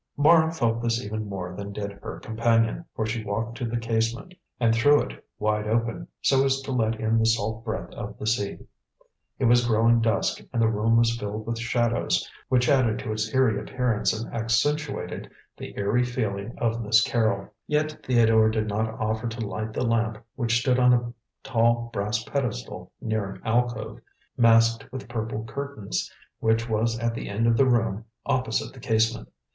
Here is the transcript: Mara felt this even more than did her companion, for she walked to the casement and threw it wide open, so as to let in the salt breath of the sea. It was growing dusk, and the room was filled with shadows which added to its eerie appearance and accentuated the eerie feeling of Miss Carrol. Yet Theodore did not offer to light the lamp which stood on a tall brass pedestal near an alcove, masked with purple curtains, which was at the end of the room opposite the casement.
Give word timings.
Mara 0.17 0.51
felt 0.51 0.81
this 0.81 0.99
even 1.05 1.29
more 1.29 1.55
than 1.55 1.71
did 1.73 1.91
her 1.91 2.19
companion, 2.19 2.85
for 2.95 3.05
she 3.05 3.23
walked 3.23 3.55
to 3.59 3.65
the 3.65 3.77
casement 3.77 4.33
and 4.59 4.73
threw 4.73 4.99
it 4.99 5.23
wide 5.37 5.67
open, 5.67 6.07
so 6.23 6.43
as 6.43 6.59
to 6.61 6.71
let 6.71 6.99
in 6.99 7.19
the 7.19 7.25
salt 7.27 7.63
breath 7.63 7.91
of 7.93 8.17
the 8.17 8.25
sea. 8.25 8.57
It 9.37 9.45
was 9.45 9.67
growing 9.67 10.01
dusk, 10.01 10.41
and 10.51 10.59
the 10.59 10.67
room 10.67 10.97
was 10.97 11.15
filled 11.15 11.45
with 11.45 11.59
shadows 11.59 12.27
which 12.49 12.67
added 12.67 12.97
to 12.97 13.11
its 13.11 13.31
eerie 13.31 13.59
appearance 13.61 14.11
and 14.11 14.33
accentuated 14.33 15.29
the 15.55 15.75
eerie 15.77 16.03
feeling 16.03 16.55
of 16.57 16.81
Miss 16.83 17.01
Carrol. 17.03 17.53
Yet 17.67 18.03
Theodore 18.03 18.49
did 18.49 18.67
not 18.67 18.99
offer 18.99 19.27
to 19.27 19.47
light 19.47 19.71
the 19.71 19.85
lamp 19.85 20.17
which 20.33 20.61
stood 20.61 20.79
on 20.79 20.93
a 20.93 21.13
tall 21.43 21.91
brass 21.93 22.23
pedestal 22.23 22.91
near 23.01 23.33
an 23.35 23.41
alcove, 23.45 23.99
masked 24.35 24.91
with 24.91 25.07
purple 25.07 25.43
curtains, 25.45 26.11
which 26.39 26.67
was 26.67 26.97
at 26.97 27.13
the 27.13 27.29
end 27.29 27.45
of 27.45 27.55
the 27.55 27.67
room 27.69 28.05
opposite 28.25 28.73
the 28.73 28.79
casement. 28.79 29.27